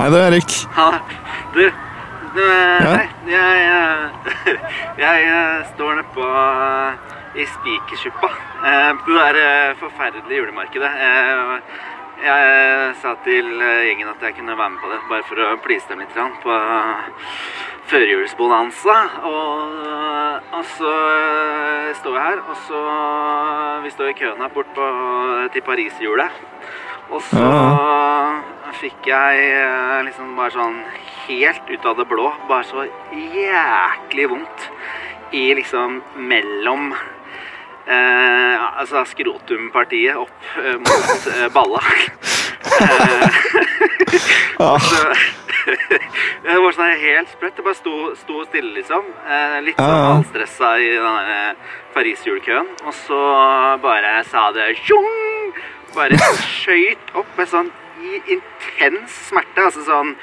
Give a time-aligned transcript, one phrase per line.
[0.00, 0.52] Hei, er Erik.
[0.72, 0.84] Ha,
[1.52, 1.58] du,
[2.32, 2.92] du eh, Ja?
[2.94, 3.08] Hei.
[3.28, 4.54] Jeg, jeg,
[5.02, 8.30] jeg, jeg står nede på eh, i Spikersuppa.
[8.64, 10.92] eh, På det der forferdelige julemarkedet.
[12.24, 15.84] Jeg sa til gjengen at jeg kunne være med på det, bare for å please
[15.90, 16.56] dem litt på
[17.92, 18.96] førjulsbonanza.
[19.28, 20.94] Og, og så
[22.00, 22.80] står jeg her, og så
[23.84, 24.88] Vi står i køen her bort på,
[25.52, 26.40] til Paris-hjulet.
[27.10, 27.44] Og så
[28.80, 30.78] fikk jeg eh, liksom bare sånn
[31.26, 34.68] helt ut av det blå, bare så jæklig vondt
[35.36, 41.82] i liksom mellom eh, altså skrotumpartiet opp eh, mot eh, balla.
[42.80, 43.36] Eh,
[44.88, 45.04] så,
[46.46, 47.58] det var sånn helt sprøtt.
[47.58, 49.04] Det bare sto, sto stille, liksom.
[49.26, 50.08] Eh, litt sånn ja.
[50.14, 52.72] halvstressa i den der Paris-julekøen.
[52.86, 53.20] Og så
[53.84, 55.52] bare sa det tjong!
[55.90, 59.66] Bare skøyt opp med sånn i intens smerte.
[59.68, 60.14] Altså sånn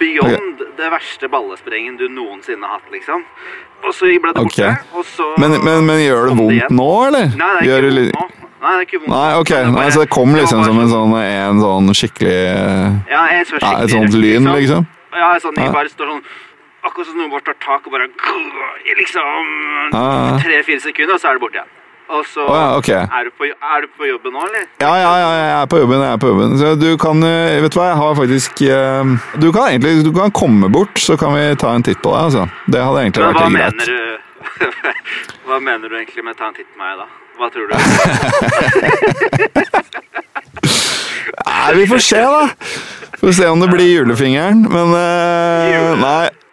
[0.00, 3.22] beyond det verste ballesprengen du noensinne har hatt, liksom.
[3.84, 4.48] Og så ble det borte.
[4.48, 4.74] Okay.
[4.92, 7.30] Og så Men, men, men gjør det vondt nå, eller?
[7.36, 8.26] Nei, det er ikke vondt nå.
[8.56, 9.52] Nei, det er ikke vondt Nei, ok.
[9.52, 12.36] Det Nei, så det kom liksom bare som en sånn, en sånn skikkelig
[13.12, 14.88] Ja, en sånn Ja, et skikkelig sånt lyn, liksom?
[15.16, 16.24] Ja, sånn, jeg bare står sånn
[16.86, 18.06] Akkurat som noen bare tar tak og bare
[19.00, 19.48] liksom
[20.44, 21.72] tre-fire sekunder, og så er det borte igjen.
[22.06, 23.02] Og så oh, ja, okay.
[23.02, 24.66] er, du på, er du på jobben nå, eller?
[24.78, 26.02] Ja, ja, ja, jeg er på jobben.
[26.04, 26.58] jeg er på jobben.
[26.60, 29.04] Så du kan eh, Vet du hva, jeg har faktisk eh,
[29.42, 32.20] Du kan egentlig du kan komme bort, så kan vi ta en titt på deg.
[32.28, 32.46] altså.
[32.70, 33.98] Det hadde egentlig vært hva mener du
[35.48, 37.06] Hva mener du egentlig med ta en titt på meg, da?
[37.36, 37.74] Hva tror du?
[41.46, 42.44] Nei, vi får se, da.
[43.20, 44.64] Får se om det blir julefingeren.
[44.72, 46.45] Men uh, Nei.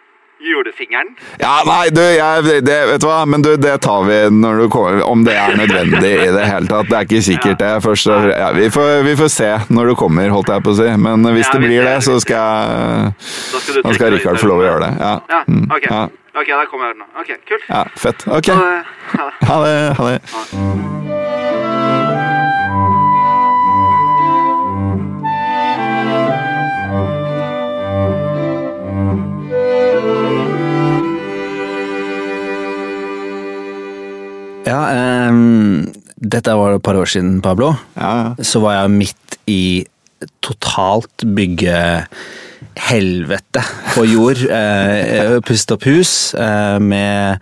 [0.44, 1.14] Julefingeren?
[1.40, 4.66] Ja, nei, du, jeg, det, vet du hva, men du, det tar vi når du
[4.72, 6.90] kommer, om det er nødvendig i det hele tatt.
[6.90, 7.70] Det er ikke sikkert det.
[7.84, 10.90] Først, ja, vi, får, vi får se når du kommer, holdt jeg på å si.
[11.06, 14.60] Men hvis Ja, det blir det, så skal Da skal Da skal Rikard få lov
[14.64, 14.92] å gjøre det.
[15.00, 15.88] Ja, Ja, Mm, ok.
[15.90, 16.04] ja,
[16.34, 17.04] Ok, da kommer jeg nå.
[17.20, 17.66] Ok, kult.
[17.68, 18.24] ja fett.
[18.26, 18.48] Ok.
[18.50, 19.48] Ha det.
[19.48, 19.96] Ha det.
[19.98, 21.03] Ha det.
[34.64, 35.84] Ja, um,
[36.16, 37.74] dette var et par år siden, Pablo.
[37.98, 38.34] Ja, ja.
[38.42, 39.86] Så var jeg midt i
[40.44, 43.62] totalt byggehelvete
[43.94, 44.38] på jord.
[44.54, 47.38] Eh, Pusset opp hus eh, med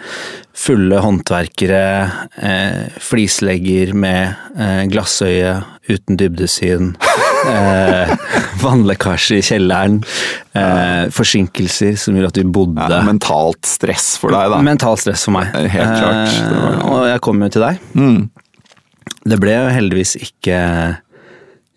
[0.62, 2.11] fulle håndverkere,
[2.43, 6.93] eh, flislegger med eh, glassøye uten dybdesyn,
[7.48, 8.12] eh,
[8.62, 10.00] vannlekkasje i kjelleren,
[10.54, 14.60] eh, forsinkelser som gjorde at vi bodde Ja, mentalt stress for deg, da.
[14.62, 15.52] Mentalt stress for meg.
[15.52, 16.36] Helt klart.
[16.50, 17.78] Var- Eh, og jeg kom jo til deg.
[17.94, 18.31] Mm.
[19.25, 20.58] Det ble jo heldigvis ikke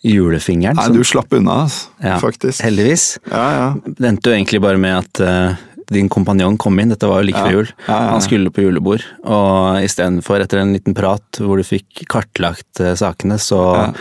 [0.06, 0.76] julefingeren.
[0.78, 2.62] Nei, som- du slapp unna, altså, ja, faktisk.
[2.62, 3.18] Heldigvis.
[3.32, 3.74] Ja, ja.
[3.86, 5.56] Det endte jo egentlig bare med at eh,
[5.92, 7.46] din kompanjong kom inn, dette var jo like Ja.
[7.46, 7.68] før jul.
[7.88, 8.10] Ja, ja.
[8.12, 12.94] Han skulle på julebord, og istedenfor etter en liten prat hvor du fikk kartlagt eh,
[12.96, 13.94] sakene, så.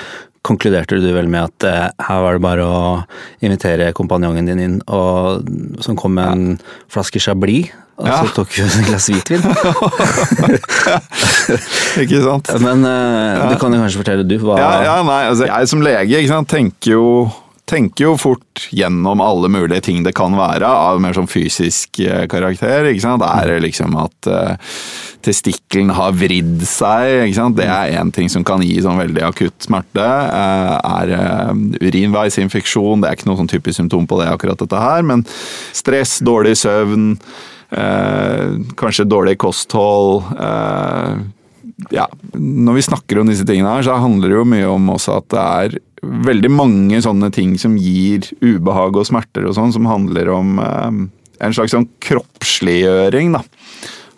[0.45, 2.83] Konkluderte du vel med at eh, her var det bare å
[3.45, 5.47] invitere kompanjongen din inn, og
[5.85, 6.59] som kom med en
[6.93, 9.45] flaske Chablis, og så tok hun et glass hvitvin.
[12.03, 12.51] Ikke sant?
[12.65, 15.85] Men eh, du kan jo kanskje fortelle du hva Ja, ja, nei, altså, jeg som
[15.85, 17.05] lege sant, tenker jo
[17.65, 22.27] tenker jo fort gjennom alle mulige ting det kan være av mer sånn fysisk eh,
[22.31, 22.85] karakter.
[22.91, 23.25] ikke sant?
[23.25, 24.77] Er det liksom at uh,
[25.25, 27.33] testikkelen har vridd seg?
[27.59, 30.05] Det er én ting som kan gi sånn veldig akutt smerte.
[30.05, 33.03] Eh, er uh, urinveisinfeksjon?
[33.03, 35.05] Det er ikke noe sånn typisk symptom på det, akkurat dette her.
[35.07, 35.25] Men
[35.75, 37.15] stress, dårlig søvn,
[37.75, 40.25] eh, kanskje dårlig kosthold.
[40.39, 41.25] eh,
[41.91, 42.07] ja,
[42.39, 45.29] når vi snakker om disse tingene her, så handler det jo mye om også at
[45.33, 50.31] det er veldig mange sånne ting som gir ubehag og smerter og sånn, som handler
[50.35, 50.99] om eh,
[51.45, 53.43] en slags sånn kroppsliggjøring da,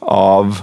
[0.02, 0.60] av,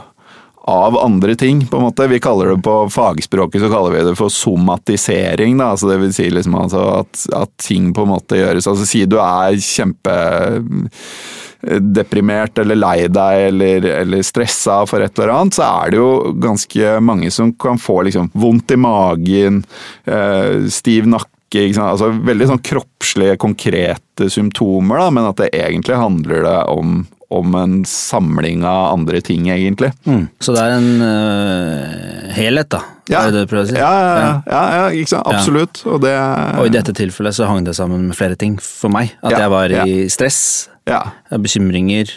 [0.63, 2.07] av andre ting, på en måte.
[2.07, 5.65] Vi kaller det på fagspråket så kaller vi det for somatisering, da.
[5.73, 9.05] Altså det vil si liksom altså at, at ting på en måte gjøres Altså si
[9.09, 15.85] du er kjempedeprimert eller lei deg eller, eller stressa for et eller annet, så er
[15.91, 19.67] det jo ganske mange som kan få liksom vondt i magen,
[20.07, 21.27] eh, stiv nakke?
[21.53, 27.55] Altså, veldig sånn kroppslige, konkrete symptomer, da, men at det egentlig handler det om, om
[27.57, 29.91] en samling av andre ting, egentlig.
[30.05, 30.27] Mm.
[30.43, 32.83] Så det er en uh, helhet, da?
[33.09, 33.23] Ja.
[33.23, 33.79] Er det det du prøver å si?
[33.79, 35.27] Ja, ja, ja, ja, ja ikke sant?
[35.31, 35.83] absolutt.
[35.89, 36.13] Og det
[36.61, 39.15] Og i dette tilfellet så hang det sammen med flere ting for meg.
[39.23, 41.03] At jeg var i stress, Ja.
[41.31, 42.09] bekymringer,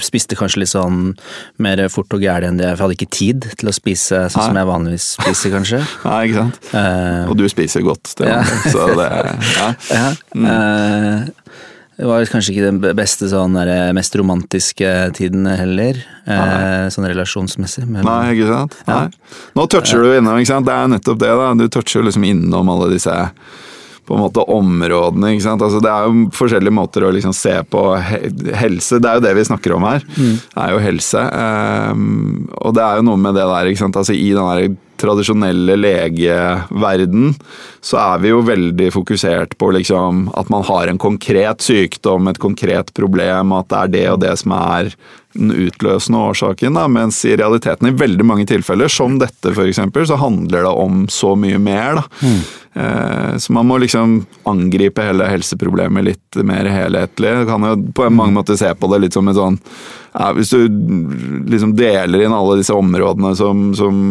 [0.00, 1.10] Spiste kanskje litt sånn
[1.60, 2.70] mer fort og gæli enn det.
[2.70, 5.80] For jeg hadde ikke tid til å spise sånn som jeg vanligvis spiser, kanskje.
[6.06, 6.70] Nei, ikke sant?
[6.72, 8.40] Uh, Og du spiser godt, det, Ja.
[8.72, 9.66] så det ja.
[9.98, 10.06] ja.
[10.54, 11.26] eh,
[11.96, 15.96] det var kanskje ikke den beste sånn der, mest romantiske tiden heller,
[16.28, 17.86] eh, sånn relasjonsmessig.
[17.88, 18.76] Men, Nei, ikke sant?
[18.88, 19.06] Nei.
[19.56, 20.68] Nå toucher du innom, ikke sant?
[20.68, 21.54] Det er nettopp det, da.
[21.56, 23.16] Du toucher liksom innom alle disse
[24.06, 25.32] på en måte områdene.
[25.34, 25.62] ikke sant?
[25.64, 29.00] Altså, det er jo forskjellige måter å liksom se på helse.
[29.02, 30.04] Det er jo det vi snakker om her.
[30.14, 31.24] Det er jo helse.
[31.90, 33.98] Um, og det er jo noe med det der, ikke sant.
[33.98, 37.34] Altså, I den der tradisjonelle legeverden
[37.84, 42.42] så er vi jo veldig fokusert på liksom at man har en konkret sykdom, et
[42.42, 44.92] konkret problem, at det er det og det som er
[45.36, 50.20] den utløsende årsaken, da, mens i realiteten i veldig mange tilfeller, som dette f.eks., så
[50.20, 52.00] handler det om så mye mer.
[52.00, 52.30] Da.
[52.76, 54.18] Eh, så man må liksom
[54.48, 57.36] angripe hele helseproblemet litt mer helhetlig.
[57.40, 59.56] Du kan jo på en mange måter se på det litt som en sånn
[60.16, 60.66] ja, Hvis du
[61.52, 64.02] liksom deler inn alle disse områdene som, som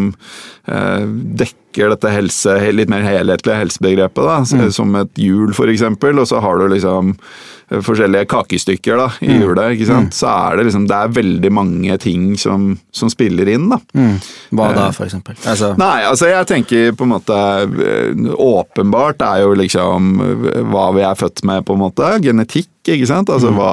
[0.69, 4.71] eh, dekker dette helse, litt mer helhetlige helsebegrepet, da, mm.
[4.75, 9.75] som et hjul f.eks., og så har du liksom eh, forskjellige kakestykker da, i hjulet,
[9.75, 10.15] ikke sant?
[10.15, 13.67] så er det liksom det er veldig mange ting som, som spiller inn.
[13.73, 13.79] da.
[13.97, 14.15] Mm.
[14.55, 15.37] Hva da, for eksempel?
[15.43, 20.87] Altså, Nei, altså jeg tenker på en måte eh, Åpenbart er jo liksom eh, hva
[20.95, 22.11] vi er født med, på en måte.
[22.23, 23.31] Genetikk, ikke sant.
[23.33, 23.71] Altså hva,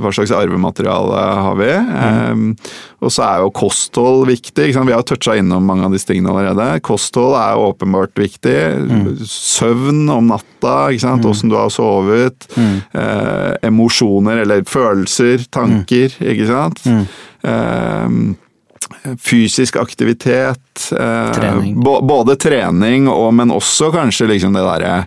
[0.00, 1.72] hva slags arvemateriale har vi.
[2.32, 2.46] Um,
[3.02, 4.68] og så er jo kosthold viktig.
[4.68, 4.88] ikke sant?
[4.88, 6.80] Vi har toucha innom mange av disse tingene allerede.
[7.12, 9.26] Kosthold er jo åpenbart viktig.
[9.28, 11.24] Søvn om natta, ikke sant.
[11.28, 12.46] Åssen du har sovet.
[12.56, 16.80] Eh, emosjoner eller følelser, tanker, ikke sant.
[17.42, 18.08] Eh,
[19.20, 20.88] fysisk aktivitet.
[20.92, 21.76] Eh, Trening.
[21.82, 25.02] Både trening, og, men også kanskje liksom det derre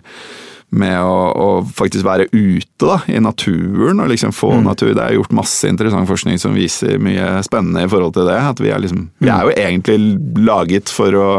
[0.74, 4.92] med å, å faktisk være ute da, i naturen og liksom få natur.
[4.96, 8.36] Det er gjort masse interessant forskning som viser mye spennende i forhold til det.
[8.50, 9.98] At vi er, liksom, vi er jo egentlig
[10.42, 11.30] laget for å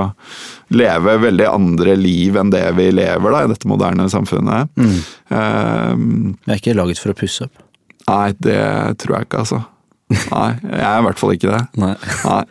[0.73, 4.71] leve veldig andre liv enn det vi lever da, i dette moderne samfunnet.
[4.79, 7.63] Eh, jeg er ikke laget for å pusse opp.
[8.07, 8.61] nei, det
[9.03, 9.63] tror jeg ikke, altså.
[10.07, 11.63] Nei, jeg er i hvert fall ikke det.
[11.83, 11.95] Nei.
[12.23, 12.43] Nei.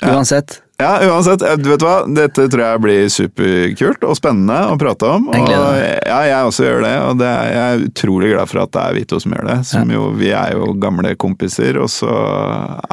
[0.00, 0.14] Ja.
[0.16, 0.60] Uansett.
[0.80, 1.42] Ja, uansett.
[1.44, 2.06] eh, Du vet hva?
[2.08, 5.26] Dette tror jeg blir superkult og spennende å prate om.
[5.34, 5.98] Jeg gleder Og meg.
[6.08, 8.84] ja, jeg også gjør det, og det er, jeg er utrolig glad for at det
[8.86, 9.56] er Vito som gjør det.
[9.68, 12.08] Som jo, vi er jo gamle kompiser, og så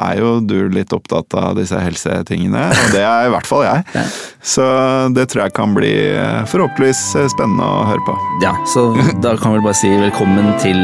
[0.04, 2.66] er jo du litt opptatt av disse helsetingene.
[2.76, 4.04] Og det er i hvert fall jeg.
[4.44, 4.68] Så
[5.16, 8.18] det tror jeg kan bli eh, forhåpentligvis eh, spennende å høre på.
[8.44, 8.90] Ja, så
[9.24, 10.76] da kan vi bare si velkommen til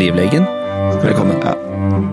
[0.00, 0.48] Livlegen.
[1.04, 1.36] Velkommen.
[1.44, 2.09] Ja.